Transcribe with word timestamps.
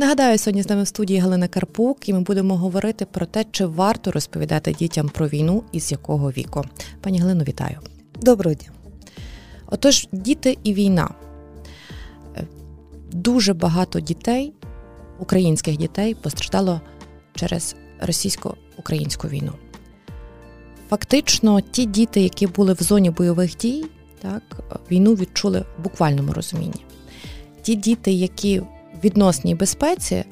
Нагадаю, 0.00 0.38
сьогодні 0.38 0.62
з 0.62 0.68
нами 0.68 0.82
в 0.82 0.88
студії 0.88 1.18
Галина 1.18 1.48
Карпук, 1.48 2.08
і 2.08 2.12
ми 2.12 2.20
будемо 2.20 2.56
говорити 2.56 3.04
про 3.04 3.26
те, 3.26 3.44
чи 3.50 3.66
варто 3.66 4.10
розповідати 4.10 4.72
дітям 4.72 5.08
про 5.08 5.28
війну 5.28 5.64
і 5.72 5.80
з 5.80 5.92
якого 5.92 6.30
віку. 6.30 6.64
Пані 7.00 7.18
Галину, 7.18 7.44
вітаю. 7.44 7.78
Доброго 8.22 8.54
дня. 8.54 8.68
Отож, 9.66 10.08
діти 10.12 10.58
і 10.64 10.74
війна. 10.74 11.10
Е, 12.36 12.46
дуже 13.12 13.54
багато 13.54 14.00
дітей, 14.00 14.52
українських 15.18 15.76
дітей, 15.76 16.14
постраждало 16.14 16.80
через 17.34 17.76
російсько-українську 18.00 19.28
війну. 19.28 19.52
Фактично, 20.88 21.60
ті 21.60 21.86
діти, 21.86 22.20
які 22.20 22.46
були 22.46 22.72
в 22.72 22.82
зоні 22.82 23.10
бойових 23.10 23.56
дій, 23.56 23.84
так, 24.22 24.42
війну 24.90 25.14
відчули 25.14 25.64
в 25.78 25.82
буквальному 25.82 26.32
розумінні. 26.32 26.84
Ті 27.62 27.74
діти, 27.74 28.12
які 28.12 28.62
відносній 29.04 29.54
безпеці, 29.54 30.24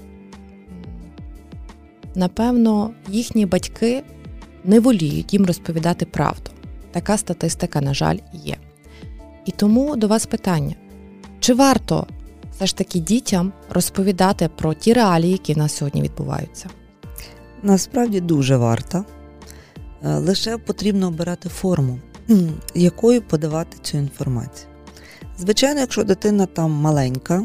напевно, 2.15 2.91
їхні 3.09 3.47
батьки 3.47 4.03
не 4.65 4.81
воліють 4.81 5.33
їм 5.33 5.47
розповідати 5.47 6.07
правду. 6.07 6.51
Така 6.91 7.19
статистика, 7.19 7.81
на 7.81 7.95
жаль, 7.95 8.19
є. 8.33 8.57
І 9.45 9.51
тому 9.51 9.97
до 9.97 10.09
вас 10.09 10.27
питання: 10.27 10.75
чи 11.41 11.55
варто 11.55 12.07
все 12.57 12.67
ж 12.67 12.77
таки 12.77 12.99
дітям 12.99 13.53
розповідати 13.71 14.51
про 14.57 14.75
ті 14.75 14.93
реалії, 14.93 15.33
які 15.33 15.55
в 15.55 15.59
нас 15.59 15.77
сьогодні 15.77 16.03
відбуваються? 16.03 16.69
Насправді 17.63 18.21
дуже 18.21 18.57
варто. 18.57 19.05
Е, 20.05 20.15
лише 20.15 20.59
потрібно 20.59 21.09
обирати 21.09 21.49
форму, 21.49 21.99
якою 22.75 23.23
подавати 23.23 23.77
цю 23.83 23.99
інформацію. 23.99 24.69
Звичайно, 25.39 25.81
якщо 25.81 26.05
дитина 26.05 26.47
там 26.47 26.71
маленька, 26.71 27.45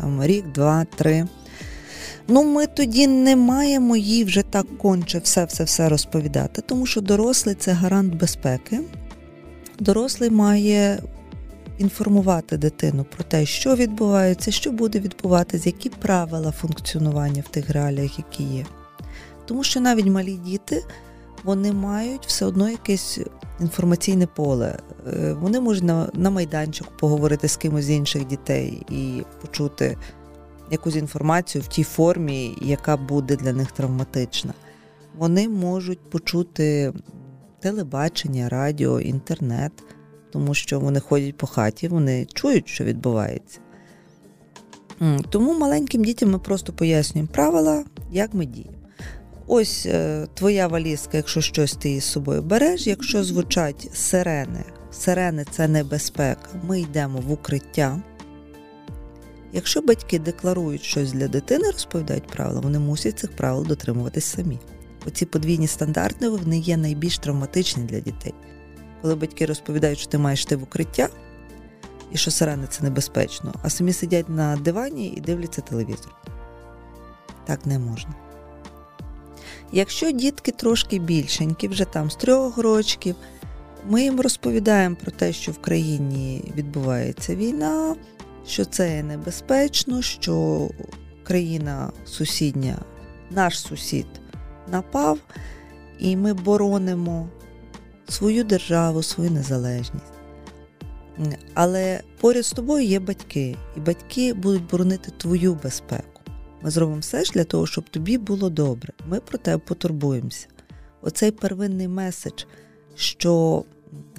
там 0.00 0.24
рік, 0.24 0.52
два, 0.52 0.84
три. 0.84 1.26
Ну, 2.28 2.44
ми 2.44 2.66
тоді 2.66 3.06
не 3.06 3.36
маємо 3.36 3.96
їй 3.96 4.24
вже 4.24 4.42
так 4.42 4.78
конче 4.78 5.18
все-все-все 5.18 5.88
розповідати, 5.88 6.62
тому 6.66 6.86
що 6.86 7.00
дорослий 7.00 7.54
це 7.54 7.72
гарант 7.72 8.14
безпеки. 8.14 8.80
Дорослий 9.78 10.30
має 10.30 11.02
інформувати 11.78 12.56
дитину 12.56 13.06
про 13.16 13.24
те, 13.24 13.46
що 13.46 13.76
відбувається, 13.76 14.50
що 14.50 14.72
буде 14.72 15.00
відбуватися, 15.00 15.68
які 15.68 15.88
правила 15.88 16.52
функціонування 16.52 17.42
в 17.46 17.48
тих 17.48 17.70
реаліях, 17.70 18.18
які 18.18 18.42
є. 18.42 18.66
Тому 19.46 19.64
що 19.64 19.80
навіть 19.80 20.06
малі 20.06 20.32
діти 20.32 20.84
вони 21.44 21.72
мають 21.72 22.26
все 22.26 22.46
одно 22.46 22.70
якесь 22.70 23.20
інформаційне 23.60 24.26
поле. 24.26 24.78
Е, 25.12 25.32
вони 25.32 25.60
можуть 25.60 25.84
на, 25.84 26.10
на 26.14 26.30
майданчику 26.30 26.92
поговорити 26.98 27.48
з 27.48 27.56
кимось 27.56 27.84
з 27.84 27.90
інших 27.90 28.26
дітей 28.26 28.82
і 28.90 29.22
почути 29.40 29.96
якусь 30.70 30.96
інформацію 30.96 31.62
в 31.62 31.66
тій 31.66 31.84
формі, 31.84 32.58
яка 32.62 32.96
буде 32.96 33.36
для 33.36 33.52
них 33.52 33.72
травматична. 33.72 34.54
Вони 35.18 35.48
можуть 35.48 36.10
почути 36.10 36.92
телебачення, 37.60 38.48
радіо, 38.48 39.00
інтернет, 39.00 39.72
тому 40.32 40.54
що 40.54 40.80
вони 40.80 41.00
ходять 41.00 41.36
по 41.36 41.46
хаті, 41.46 41.88
вони 41.88 42.26
чують, 42.34 42.68
що 42.68 42.84
відбувається. 42.84 43.58
Тому 45.30 45.58
маленьким 45.58 46.04
дітям 46.04 46.30
ми 46.30 46.38
просто 46.38 46.72
пояснюємо 46.72 47.32
правила, 47.32 47.84
як 48.10 48.34
ми 48.34 48.46
діємо. 48.46 48.81
Ось 49.46 49.86
е, 49.86 50.26
твоя 50.34 50.66
валізка, 50.66 51.16
якщо 51.16 51.40
щось 51.40 51.74
ти 51.74 51.90
із 51.90 52.04
собою 52.04 52.42
береш, 52.42 52.86
якщо 52.86 53.24
звучать 53.24 53.90
сирени, 53.94 54.64
сирени 54.92 55.46
це 55.50 55.68
небезпека, 55.68 56.48
ми 56.62 56.80
йдемо 56.80 57.20
в 57.20 57.32
укриття. 57.32 58.02
Якщо 59.52 59.82
батьки 59.82 60.18
декларують 60.18 60.82
щось 60.82 61.12
для 61.12 61.28
дитини, 61.28 61.70
розповідають 61.70 62.26
правила, 62.26 62.60
вони 62.60 62.78
мусять 62.78 63.18
цих 63.18 63.36
правил 63.36 63.66
дотримуватись 63.66 64.24
самі. 64.24 64.58
Оці 65.06 65.26
подвійні 65.26 65.66
стандарти 65.66 66.28
вони 66.28 66.58
є 66.58 66.76
найбільш 66.76 67.18
травматичні 67.18 67.84
для 67.84 68.00
дітей. 68.00 68.34
Коли 69.02 69.14
батьки 69.14 69.46
розповідають, 69.46 69.98
що 69.98 70.10
ти 70.10 70.18
маєш 70.18 70.42
йти 70.42 70.56
в 70.56 70.62
укриття 70.62 71.08
і 72.12 72.16
що 72.16 72.30
сирени 72.30 72.66
це 72.70 72.84
небезпечно, 72.84 73.54
а 73.62 73.70
самі 73.70 73.92
сидять 73.92 74.28
на 74.28 74.56
дивані 74.56 75.08
і 75.08 75.20
дивляться 75.20 75.60
телевізор. 75.60 76.14
Так 77.46 77.66
не 77.66 77.78
можна. 77.78 78.14
Якщо 79.72 80.10
дітки 80.10 80.52
трошки 80.52 80.98
більшенькі, 80.98 81.68
вже 81.68 81.84
там 81.84 82.10
з 82.10 82.16
трьох 82.16 82.58
рочків, 82.58 83.16
ми 83.88 84.02
їм 84.02 84.20
розповідаємо 84.20 84.96
про 84.96 85.10
те, 85.10 85.32
що 85.32 85.52
в 85.52 85.58
країні 85.58 86.52
відбувається 86.56 87.34
війна, 87.34 87.96
що 88.46 88.64
це 88.64 89.02
небезпечно, 89.02 90.02
що 90.02 90.68
країна 91.24 91.92
сусідня, 92.04 92.78
наш 93.30 93.60
сусід 93.60 94.06
напав, 94.72 95.18
і 95.98 96.16
ми 96.16 96.34
боронимо 96.34 97.28
свою 98.08 98.44
державу, 98.44 99.02
свою 99.02 99.30
незалежність. 99.30 100.12
Але 101.54 102.00
поряд 102.20 102.46
з 102.46 102.52
тобою 102.52 102.84
є 102.86 103.00
батьки, 103.00 103.56
і 103.76 103.80
батьки 103.80 104.34
будуть 104.34 104.70
боронити 104.70 105.12
твою 105.18 105.54
безпеку. 105.62 106.11
Ми 106.64 106.70
зробимо 106.70 107.00
все 107.00 107.24
ж 107.24 107.32
для 107.32 107.44
того, 107.44 107.66
щоб 107.66 107.88
тобі 107.88 108.18
було 108.18 108.50
добре. 108.50 108.92
Ми 109.08 109.20
про 109.20 109.38
тебе 109.38 109.62
потурбуємося. 109.66 110.46
Оцей 111.02 111.30
первинний 111.30 111.88
меседж, 111.88 112.44
що 112.94 113.64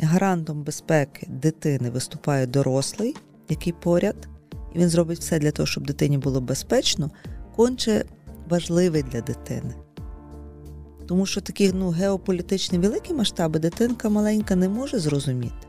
гарантом 0.01 0.63
безпеки 0.63 1.27
дитини 1.29 1.89
виступає 1.89 2.47
дорослий, 2.47 3.15
який 3.49 3.73
поряд, 3.73 4.27
і 4.75 4.79
він 4.79 4.89
зробить 4.89 5.19
все 5.19 5.39
для 5.39 5.51
того, 5.51 5.67
щоб 5.67 5.85
дитині 5.85 6.17
було 6.17 6.41
безпечно, 6.41 7.11
конче 7.55 8.05
важливий 8.49 9.03
для 9.03 9.21
дитини. 9.21 9.75
Тому 11.07 11.25
що 11.25 11.41
такі 11.41 11.71
ну, 11.73 11.89
геополітичні 11.89 12.77
великі 12.77 13.13
масштаби 13.13 13.59
дитинка 13.59 14.09
маленька 14.09 14.55
не 14.55 14.69
може 14.69 14.99
зрозуміти. 14.99 15.67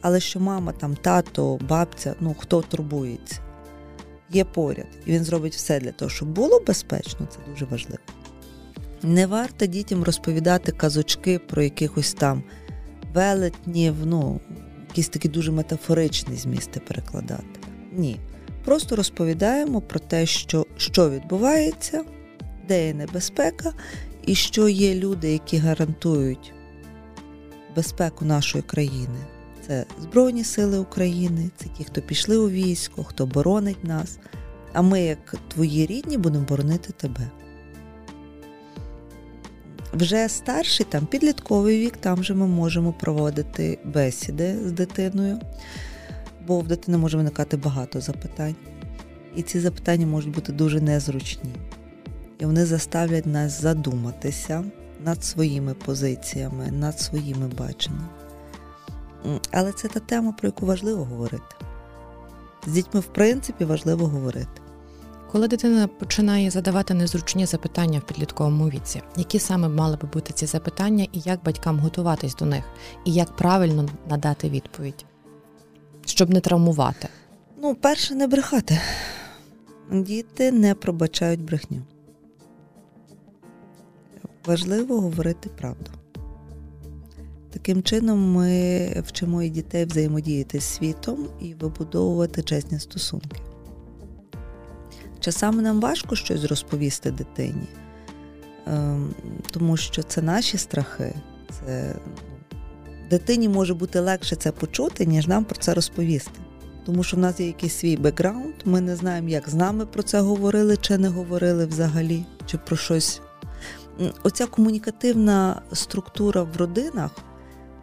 Але 0.00 0.20
що 0.20 0.40
мама, 0.40 0.72
там, 0.72 0.96
тато, 0.96 1.58
бабця, 1.68 2.14
ну 2.20 2.36
хто 2.38 2.62
турбується, 2.62 3.40
є 4.30 4.44
поряд, 4.44 4.86
і 5.06 5.12
він 5.12 5.24
зробить 5.24 5.54
все 5.54 5.80
для 5.80 5.92
того, 5.92 6.08
щоб 6.08 6.28
було 6.28 6.60
безпечно, 6.66 7.26
це 7.30 7.38
дуже 7.50 7.64
важливо. 7.64 8.02
Не 9.02 9.26
варто 9.26 9.66
дітям 9.66 10.02
розповідати 10.02 10.72
казочки 10.72 11.38
про 11.38 11.62
якихось 11.62 12.14
там 12.14 12.42
велетнів, 13.14 13.94
ну, 14.04 14.40
якісь 14.88 15.08
такі 15.08 15.28
дуже 15.28 15.52
метафоричні 15.52 16.36
змісти 16.36 16.80
перекладати. 16.80 17.60
Ні. 17.92 18.20
Просто 18.64 18.96
розповідаємо 18.96 19.80
про 19.80 20.00
те, 20.00 20.26
що, 20.26 20.66
що 20.76 21.10
відбувається, 21.10 22.04
де 22.68 22.86
є 22.86 22.94
небезпека, 22.94 23.72
і 24.26 24.34
що 24.34 24.68
є 24.68 24.94
люди, 24.94 25.32
які 25.32 25.56
гарантують 25.56 26.52
безпеку 27.76 28.24
нашої 28.24 28.62
країни. 28.62 29.18
Це 29.68 29.84
Збройні 30.00 30.44
Сили 30.44 30.78
України, 30.78 31.50
це 31.56 31.66
ті, 31.78 31.84
хто 31.84 32.02
пішли 32.02 32.36
у 32.36 32.50
військо, 32.50 33.04
хто 33.04 33.26
боронить 33.26 33.84
нас. 33.84 34.18
А 34.72 34.82
ми, 34.82 35.00
як 35.00 35.34
твої 35.48 35.86
рідні, 35.86 36.18
будемо 36.18 36.44
боронити 36.44 36.92
тебе. 36.92 37.30
Вже 39.92 40.28
старший 40.28 40.86
там 40.88 41.06
підлітковий 41.06 41.80
вік, 41.80 41.96
там 41.96 42.18
вже 42.20 42.34
ми 42.34 42.46
можемо 42.46 42.92
проводити 42.92 43.78
бесіди 43.84 44.56
з 44.66 44.72
дитиною, 44.72 45.38
бо 46.46 46.60
в 46.60 46.68
дитини 46.68 46.98
може 46.98 47.16
виникати 47.16 47.56
багато 47.56 48.00
запитань. 48.00 48.56
І 49.36 49.42
ці 49.42 49.60
запитання 49.60 50.06
можуть 50.06 50.34
бути 50.34 50.52
дуже 50.52 50.80
незручні. 50.80 51.50
І 52.38 52.46
вони 52.46 52.66
заставлять 52.66 53.26
нас 53.26 53.60
задуматися 53.60 54.64
над 55.04 55.24
своїми 55.24 55.74
позиціями, 55.74 56.70
над 56.70 57.00
своїми 57.00 57.48
баченнями. 57.48 58.17
Але 59.52 59.72
це 59.72 59.88
та 59.88 60.00
тема, 60.00 60.32
про 60.32 60.48
яку 60.48 60.66
важливо 60.66 61.04
говорити. 61.04 61.56
З 62.66 62.72
дітьми, 62.72 63.00
в 63.00 63.06
принципі, 63.06 63.64
важливо 63.64 64.06
говорити. 64.06 64.62
Коли 65.32 65.48
дитина 65.48 65.86
починає 65.86 66.50
задавати 66.50 66.94
незручні 66.94 67.46
запитання 67.46 67.98
в 67.98 68.06
підлітковому 68.06 68.68
віці, 68.68 69.02
які 69.16 69.38
саме 69.38 69.68
мали 69.68 69.96
би 69.96 70.08
бути 70.08 70.32
ці 70.32 70.46
запитання, 70.46 71.06
і 71.12 71.20
як 71.20 71.42
батькам 71.44 71.78
готуватись 71.78 72.34
до 72.34 72.44
них, 72.44 72.64
і 73.04 73.12
як 73.12 73.36
правильно 73.36 73.88
надати 74.10 74.50
відповідь, 74.50 75.04
щоб 76.06 76.30
не 76.30 76.40
травмувати? 76.40 77.08
Ну, 77.62 77.74
перше, 77.74 78.14
не 78.14 78.26
брехати. 78.26 78.80
Діти 79.92 80.52
не 80.52 80.74
пробачають 80.74 81.44
брехню. 81.44 81.82
Важливо 84.46 85.00
говорити 85.00 85.50
правду. 85.58 85.90
Таким 87.50 87.82
чином, 87.82 88.32
ми 88.32 89.02
вчимо 89.06 89.42
і 89.42 89.48
дітей 89.48 89.84
взаємодіяти 89.84 90.60
з 90.60 90.64
світом 90.64 91.28
і 91.40 91.54
вибудовувати 91.54 92.42
чесні 92.42 92.78
стосунки. 92.78 93.36
Часами 95.20 95.62
нам 95.62 95.80
важко 95.80 96.16
щось 96.16 96.44
розповісти 96.44 97.10
дитині, 97.10 97.68
ем, 98.66 99.14
тому 99.50 99.76
що 99.76 100.02
це 100.02 100.22
наші 100.22 100.58
страхи. 100.58 101.14
Це... 101.50 101.94
Дитині 103.10 103.48
може 103.48 103.74
бути 103.74 104.00
легше 104.00 104.36
це 104.36 104.52
почути, 104.52 105.06
ніж 105.06 105.26
нам 105.26 105.44
про 105.44 105.56
це 105.56 105.74
розповісти. 105.74 106.40
тому 106.86 107.02
що 107.02 107.16
в 107.16 107.20
нас 107.20 107.40
є 107.40 107.46
якийсь 107.46 107.74
свій 107.74 107.96
бекграунд, 107.96 108.54
ми 108.64 108.80
не 108.80 108.96
знаємо, 108.96 109.28
як 109.28 109.48
з 109.48 109.54
нами 109.54 109.86
про 109.86 110.02
це 110.02 110.20
говорили 110.20 110.76
чи 110.76 110.98
не 110.98 111.08
говорили 111.08 111.66
взагалі, 111.66 112.24
чи 112.46 112.58
про 112.58 112.76
щось. 112.76 113.20
Оця 114.22 114.46
комунікативна 114.46 115.62
структура 115.72 116.42
в 116.42 116.56
родинах, 116.56 117.10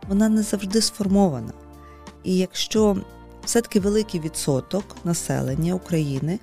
вона 0.10 0.30
не 0.30 0.44
завжди 0.44 0.81
сформована. 0.81 1.54
І 2.24 2.38
якщо 2.38 2.98
все-таки 3.46 3.80
великий 3.80 4.19
відсоток 4.19 4.96
населення 5.04 5.74
України, 5.74 6.40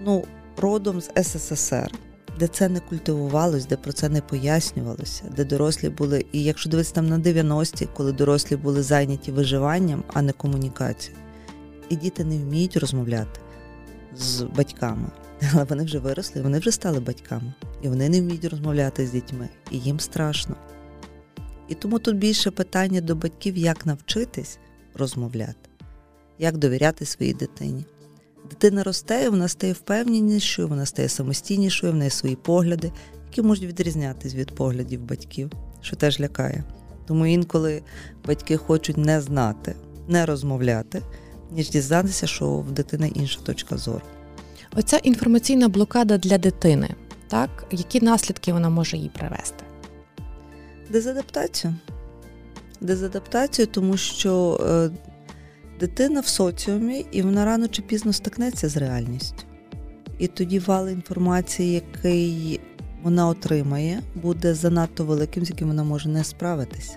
ну, 0.00 0.24
родом 0.56 1.00
з 1.00 1.10
СССР, 1.22 1.90
де 2.38 2.46
це 2.46 2.68
не 2.68 2.80
культивувалось, 2.80 3.66
де 3.66 3.76
про 3.76 3.92
це 3.92 4.08
не 4.08 4.20
пояснювалося, 4.20 5.24
де 5.36 5.44
дорослі 5.44 5.88
були, 5.88 6.24
і 6.32 6.44
якщо 6.44 6.70
дивитися 6.70 6.94
там 6.94 7.08
на 7.08 7.18
90-ті, 7.18 7.88
коли 7.96 8.12
дорослі 8.12 8.56
були 8.56 8.82
зайняті 8.82 9.32
виживанням, 9.32 10.04
а 10.12 10.22
не 10.22 10.32
комунікацією, 10.32 11.22
і 11.88 11.96
діти 11.96 12.24
не 12.24 12.38
вміють 12.38 12.76
розмовляти 12.76 13.40
з 14.16 14.42
батьками, 14.42 15.08
але 15.52 15.64
вони 15.64 15.84
вже 15.84 15.98
виросли, 15.98 16.42
вони 16.42 16.58
вже 16.58 16.72
стали 16.72 17.00
батьками, 17.00 17.54
і 17.82 17.88
вони 17.88 18.08
не 18.08 18.20
вміють 18.20 18.44
розмовляти 18.44 19.06
з 19.06 19.10
дітьми, 19.12 19.48
і 19.70 19.78
їм 19.78 20.00
страшно. 20.00 20.56
І 21.70 21.74
тому 21.74 21.98
тут 21.98 22.16
більше 22.16 22.50
питання 22.50 23.00
до 23.00 23.14
батьків, 23.14 23.56
як 23.56 23.86
навчитись 23.86 24.58
розмовляти, 24.94 25.70
як 26.38 26.56
довіряти 26.56 27.06
своїй 27.06 27.34
дитині. 27.34 27.84
Дитина 28.50 28.82
росте, 28.82 29.28
вона 29.30 29.48
стає 29.48 29.72
впевненішою, 29.72 30.68
вона 30.68 30.86
стає 30.86 31.08
самостійнішою, 31.08 31.92
в 31.92 31.96
неї 31.96 32.10
свої 32.10 32.36
погляди, 32.36 32.92
які 33.26 33.42
можуть 33.42 33.64
відрізнятися 33.64 34.36
від 34.36 34.54
поглядів 34.54 35.00
батьків, 35.00 35.50
що 35.80 35.96
теж 35.96 36.20
лякає. 36.20 36.64
Тому 37.06 37.26
інколи 37.26 37.82
батьки 38.26 38.56
хочуть 38.56 38.96
не 38.96 39.20
знати, 39.20 39.74
не 40.08 40.26
розмовляти, 40.26 41.02
ніж 41.50 41.70
дізнатися, 41.70 42.26
що 42.26 42.50
в 42.50 42.72
дитини 42.72 43.12
інша 43.14 43.40
точка 43.40 43.76
зору. 43.76 44.02
Оця 44.76 44.96
інформаційна 44.96 45.68
блокада 45.68 46.18
для 46.18 46.38
дитини, 46.38 46.88
так 47.28 47.64
які 47.70 48.00
наслідки 48.00 48.52
вона 48.52 48.70
може 48.70 48.96
їй 48.96 49.08
привести? 49.08 49.64
Дезадаптацію. 50.90 51.74
Дезадаптацію, 52.80 53.66
тому 53.66 53.96
що 53.96 54.60
е, 54.66 54.90
дитина 55.80 56.20
в 56.20 56.26
соціумі, 56.26 57.06
і 57.12 57.22
вона 57.22 57.44
рано 57.44 57.68
чи 57.68 57.82
пізно 57.82 58.12
стикнеться 58.12 58.68
з 58.68 58.76
реальністю. 58.76 59.44
І 60.18 60.26
тоді 60.26 60.58
вал 60.58 60.88
інформації, 60.88 61.72
який 61.72 62.60
вона 63.02 63.28
отримає, 63.28 64.02
буде 64.14 64.54
занадто 64.54 65.04
великим, 65.04 65.44
з 65.44 65.50
яким 65.50 65.68
вона 65.68 65.84
може 65.84 66.08
не 66.08 66.24
справитися. 66.24 66.96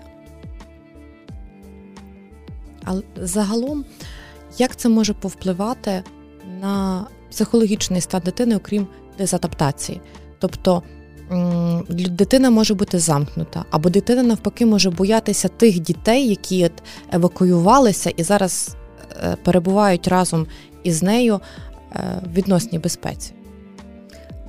Але 2.84 3.02
загалом, 3.16 3.84
як 4.58 4.76
це 4.76 4.88
може 4.88 5.14
повпливати 5.14 6.02
на 6.60 7.06
психологічний 7.30 8.00
стан 8.00 8.22
дитини, 8.24 8.56
окрім 8.56 8.86
дезадаптації? 9.18 10.00
Тобто 10.38 10.82
дитина 11.90 12.50
може 12.50 12.74
бути 12.74 12.98
замкнута, 12.98 13.64
або 13.70 13.90
дитина 13.90 14.22
навпаки 14.22 14.66
може 14.66 14.90
боятися 14.90 15.48
тих 15.48 15.80
дітей, 15.80 16.28
які 16.28 16.70
евакуювалися 17.12 18.10
і 18.10 18.22
зараз 18.22 18.76
е, 19.22 19.36
перебувають 19.44 20.08
разом 20.08 20.46
із 20.82 21.02
нею 21.02 21.40
е, 21.92 22.22
в 22.26 22.32
відносній 22.32 22.78
безпеці. 22.78 23.32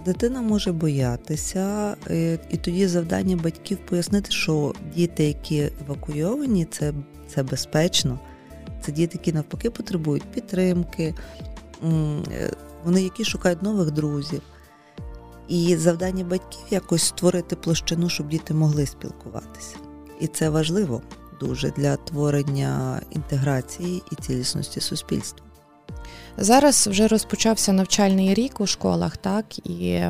Дитина 0.05 0.41
може 0.41 0.71
боятися, 0.71 1.95
е, 2.09 2.39
і 2.49 2.57
тоді 2.57 2.87
завдання 2.87 3.35
батьків 3.35 3.77
пояснити, 3.89 4.31
що 4.31 4.73
діти, 4.95 5.23
які 5.23 5.69
евакуйовані, 5.81 6.65
це, 6.65 6.93
це 7.27 7.43
безпечно. 7.43 8.19
Це 8.81 8.91
діти, 8.91 9.17
які 9.17 9.33
навпаки 9.33 9.69
потребують 9.69 10.23
підтримки, 10.23 11.13
вони 12.85 13.01
які 13.01 13.25
шукають 13.25 13.61
нових 13.61 13.91
друзів. 13.91 14.41
І 15.47 15.75
завдання 15.75 16.23
батьків 16.23 16.65
якось 16.69 17.03
створити 17.03 17.55
площину, 17.55 18.09
щоб 18.09 18.29
діти 18.29 18.53
могли 18.53 18.85
спілкуватися. 18.85 19.75
І 20.19 20.27
це 20.27 20.49
важливо 20.49 21.01
дуже 21.39 21.71
для 21.71 21.95
творення 21.95 23.01
інтеграції 23.11 24.03
і 24.11 24.15
цілісності 24.15 24.81
суспільства. 24.81 25.45
Зараз 26.37 26.87
вже 26.87 27.07
розпочався 27.07 27.73
навчальний 27.73 28.33
рік 28.33 28.61
у 28.61 28.65
школах, 28.67 29.17
так 29.17 29.69
і 29.69 30.01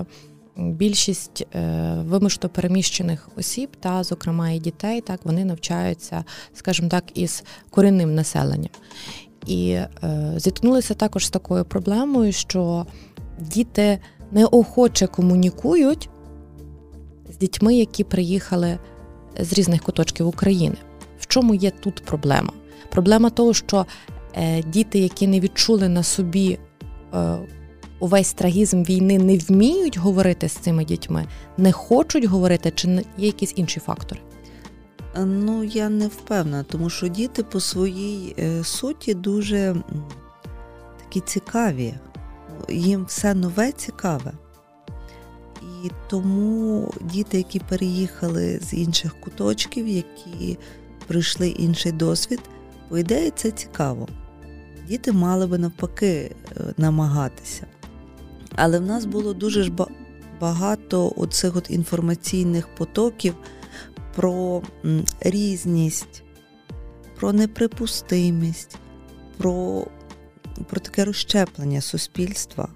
більшість 0.58 1.48
е, 1.56 1.96
вимушено 2.06 2.50
переміщених 2.50 3.30
осіб, 3.38 3.70
та, 3.80 4.04
зокрема 4.04 4.50
і 4.50 4.60
дітей, 4.60 5.02
так 5.02 5.20
вони 5.24 5.46
навчаються, 5.46 6.24
скажімо 6.54 6.90
так, 6.90 7.04
із 7.14 7.44
корінним 7.70 8.16
населенням. 8.16 8.72
І 9.46 9.70
е, 9.70 9.90
зіткнулися 10.38 10.94
також 10.94 11.26
з 11.26 11.30
такою 11.30 11.66
проблемою, 11.66 12.32
що 12.32 12.86
діти 13.40 14.00
неохоче 14.36 15.08
комунікують 15.08 16.10
з 17.34 17.38
дітьми, 17.38 17.76
які 17.76 18.04
приїхали 18.04 18.80
з 19.40 19.54
різних 19.54 19.84
куточків 19.84 20.28
України. 20.28 20.76
В 21.20 21.28
чому 21.28 21.56
є 21.56 21.72
тут 21.72 22.04
проблема? 22.06 22.54
Проблема 22.92 23.30
того, 23.30 23.54
що 23.54 23.86
е, 24.34 24.64
діти, 24.64 25.00
які 25.00 25.28
не 25.28 25.40
відчули 25.40 25.90
на 25.90 26.04
собі 26.04 26.60
е, 27.14 27.38
увесь 28.00 28.34
трагізм 28.34 28.84
війни, 28.84 29.18
не 29.18 29.38
вміють 29.38 29.98
говорити 29.98 30.50
з 30.50 30.54
цими 30.54 30.86
дітьми, 30.86 31.26
не 31.58 31.72
хочуть 31.72 32.26
говорити, 32.26 32.72
чи 32.76 32.88
є 32.88 33.04
якісь 33.18 33.54
інші 33.56 33.80
фактори? 33.80 34.22
Ну, 35.26 35.64
я 35.64 35.90
не 35.90 36.08
впевнена, 36.08 36.64
тому 36.64 36.90
що 36.90 37.08
діти 37.08 37.44
по 37.44 37.60
своїй 37.60 38.36
е, 38.40 38.64
суті 38.64 39.14
дуже 39.14 39.76
такі 41.00 41.20
цікаві 41.20 41.94
їм 42.70 43.06
все 43.06 43.34
нове 43.34 43.72
цікаве. 43.72 44.32
І 45.84 45.92
тому 46.10 46.92
діти, 47.02 47.38
які 47.38 47.60
переїхали 47.60 48.60
з 48.60 48.74
інших 48.74 49.22
куточків, 49.22 49.88
які 49.88 50.58
пройшли 51.08 51.50
інший 51.50 51.92
досвід, 51.92 52.40
по 52.90 52.98
ідеї 52.98 53.32
це 53.36 53.52
цікаво. 53.52 54.08
Діти 54.88 55.12
мали 55.12 55.48
би 55.48 55.58
навпаки 55.58 56.32
е, 56.52 56.74
намагатися. 56.78 57.66
Але 58.56 58.80
в 58.80 58.86
нас 58.86 59.06
було 59.06 59.34
дуже 59.34 59.64
ж 59.64 59.72
багато 60.42 61.14
оцих 61.16 61.56
от 61.56 61.72
інформаційних 61.72 62.76
потоків 62.76 63.36
про 64.16 64.62
різність, 65.20 66.24
про 67.20 67.34
неприпустимість, 67.34 68.78
про 69.38 69.88
про 70.64 70.80
таке 70.80 71.06
розщеплення 71.06 71.82
суспільства. 71.82 72.70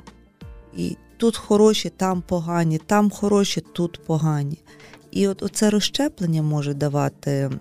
І 0.78 0.98
тут 1.18 1.38
хороші, 1.38 1.90
там 1.98 2.22
погані, 2.22 2.78
там 2.78 3.10
хороші, 3.10 3.62
тут 3.74 4.06
погані. 4.06 4.58
І 5.12 5.28
от 5.28 5.44
оце 5.44 5.70
розщеплення 5.70 6.42
може 6.42 6.74
давати 6.74 7.52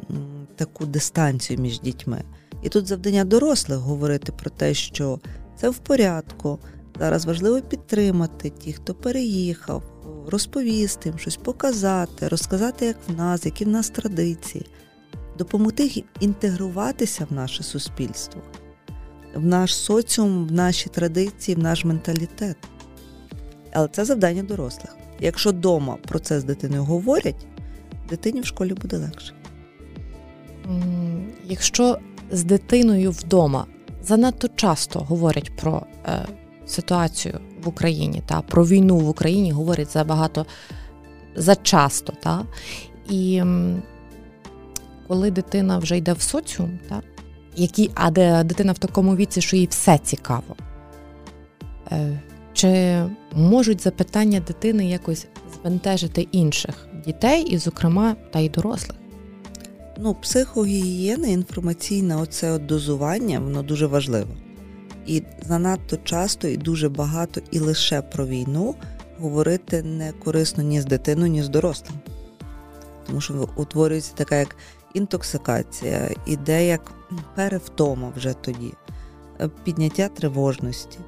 таку 0.57 0.87
дистанцію 0.87 1.59
між 1.59 1.81
дітьми. 1.81 2.23
І 2.63 2.69
тут 2.69 2.87
завдання 2.87 3.25
дорослих 3.25 3.79
говорити 3.79 4.33
про 4.33 4.51
те, 4.51 4.75
що 4.75 5.21
це 5.57 5.71
в 5.71 5.79
порядку. 5.79 6.59
Зараз 6.99 7.27
важливо 7.27 7.61
підтримати 7.61 8.51
ті, 8.51 8.73
хто 8.73 8.95
переїхав, 8.95 9.83
розповісти 10.27 11.09
їм 11.09 11.19
щось 11.19 11.37
показати, 11.37 12.29
розказати, 12.29 12.87
як 12.87 12.97
в 13.09 13.17
нас, 13.17 13.45
які 13.45 13.65
в 13.65 13.69
нас 13.69 13.91
традиції, 13.91 14.67
допомогти 15.39 15.87
їм 15.87 16.05
інтегруватися 16.21 17.27
в 17.31 17.33
наше 17.33 17.63
суспільство 17.63 18.43
в 19.35 19.47
наш 19.47 19.77
соціум, 19.77 20.47
в 20.47 20.53
наші 20.53 20.89
традиції, 20.89 21.55
в 21.55 21.59
наш 21.59 21.85
менталітет. 21.85 22.57
Але 23.73 23.89
це 23.89 24.05
завдання 24.05 24.43
дорослих. 24.43 24.97
Якщо 25.21 25.51
вдома 25.51 25.97
про 26.09 26.19
це 26.19 26.41
з 26.41 26.45
дитиною 26.45 26.85
говорять, 26.85 27.47
дитині 28.09 28.41
в 28.41 28.47
школі 28.47 28.75
буде 28.75 28.97
легше. 28.97 29.35
Якщо 31.45 31.99
з 32.31 32.45
дитиною 32.45 33.11
вдома 33.11 33.67
занадто 34.03 34.49
часто 34.49 35.01
говорять 35.01 35.57
про 35.57 35.83
е, 36.07 36.27
ситуацію 36.67 37.41
в 37.65 37.69
Україні 37.69 38.23
та 38.27 38.41
про 38.41 38.67
війну 38.67 38.99
в 38.99 39.09
Україні 39.09 39.53
говорять 39.53 39.93
забагато 39.93 40.47
зачасто, 41.37 42.13
та 42.23 42.47
і 43.11 43.43
коли 45.09 45.31
дитина 45.31 45.79
вже 45.79 45.97
йде 45.97 46.13
в 46.13 46.21
соціум, 46.21 46.79
та 46.89 47.03
які, 47.59 47.91
а 47.95 48.11
де 48.11 48.45
дитина 48.45 48.73
в 48.73 48.79
такому 48.79 49.17
віці, 49.17 49.41
що 49.41 49.57
їй 49.57 49.67
все 49.67 49.99
цікаво. 49.99 50.57
Е, 51.93 52.21
чи 52.53 53.03
можуть 53.33 53.83
запитання 53.83 54.41
дитини 54.41 54.89
якось 54.89 55.27
збентежити 55.55 56.29
інших 56.33 56.89
дітей, 57.07 57.43
і, 57.43 57.59
зокрема, 57.59 58.17
та 58.33 58.39
й 58.39 58.49
дорослих? 58.49 58.99
Ну, 59.99 60.15
психогігієна, 60.15 61.29
інформаційне 61.29 62.17
оце 62.17 62.53
от 62.53 62.67
дозування, 62.67 63.41
воно 63.41 63.63
дуже 63.63 63.87
важливо. 63.87 64.29
І 65.07 65.23
занадто 65.49 65.97
часто 66.05 66.49
і 66.49 66.57
дуже 66.57 66.89
багато, 66.89 67.41
і 67.51 67.59
лише 67.59 68.03
про 68.03 68.27
війну 68.27 68.75
говорити 69.19 69.83
не 69.83 70.13
корисно 70.13 70.63
ні 70.63 70.81
з 70.81 70.85
дитиною, 70.85 71.33
ні 71.33 71.43
з 71.43 71.49
дорослим. 71.49 71.99
Тому 73.07 73.21
що 73.21 73.49
утворюється 73.57 74.13
така 74.15 74.37
як 74.37 74.57
інтоксикація, 74.95 76.11
іде 76.27 76.67
як 76.67 76.93
перевтома 77.35 78.13
вже 78.17 78.35
тоді. 78.35 78.73
е, 79.41 79.49
підняття 79.65 80.09
тривожності. 80.09 80.99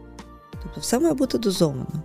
Тобто 0.62 0.80
все 0.80 0.99
має 0.99 1.14
бути 1.14 1.38
дозовано. 1.38 2.02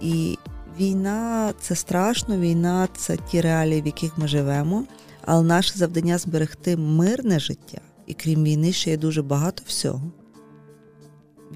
І 0.00 0.38
війна 0.80 1.52
це 1.60 1.74
страшно, 1.74 2.36
війна 2.36 2.88
це 2.96 3.16
ті 3.16 3.40
реалії, 3.40 3.82
в 3.82 3.86
яких 3.86 4.18
ми 4.18 4.28
живемо, 4.28 4.84
але 5.24 5.42
наше 5.42 5.78
завдання 5.78 6.18
зберегти 6.18 6.76
мирне 6.76 7.38
життя, 7.38 7.80
і 8.06 8.14
крім 8.14 8.44
війни, 8.44 8.72
ще 8.72 8.90
є 8.90 8.96
дуже 8.96 9.22
багато 9.22 9.62
всього. 9.66 10.10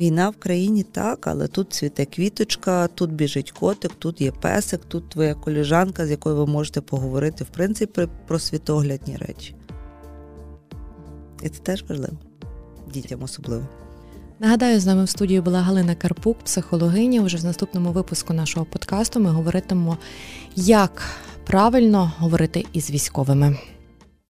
Війна 0.00 0.30
в 0.30 0.36
країні 0.36 0.82
так, 0.82 1.26
але 1.26 1.46
тут 1.48 1.72
цвіте 1.72 2.04
квіточка, 2.04 2.88
тут 2.88 3.12
біжить 3.12 3.50
котик, 3.50 3.92
тут 3.98 4.20
є 4.20 4.32
песик, 4.32 4.80
тут 4.84 5.08
твоя 5.08 5.34
коліжанка, 5.34 6.06
з 6.06 6.10
якою 6.10 6.36
ви 6.36 6.46
можете 6.46 6.80
поговорити, 6.80 7.44
в 7.44 7.46
принципі, 7.46 8.08
про 8.26 8.38
світоглядні 8.38 9.16
речі. 9.16 9.54
І 11.44 11.48
це 11.48 11.62
теж 11.62 11.84
важливо, 11.88 12.12
дітям 12.92 13.22
особливо. 13.22 13.66
Нагадаю, 14.40 14.80
з 14.80 14.86
нами 14.86 15.04
в 15.04 15.08
студії 15.08 15.40
була 15.40 15.60
Галина 15.60 15.94
Карпук, 15.94 16.38
психологиня. 16.38 17.22
Уже 17.22 17.36
в 17.36 17.44
наступному 17.44 17.92
випуску 17.92 18.32
нашого 18.32 18.66
подкасту 18.66 19.20
ми 19.20 19.30
говоритимо, 19.30 19.98
як 20.56 21.02
правильно 21.46 22.12
говорити 22.18 22.64
із 22.72 22.90
військовими. 22.90 23.56